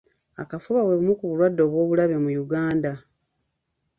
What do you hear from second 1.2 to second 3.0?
bulwadde obw'obulabe mu Uganda.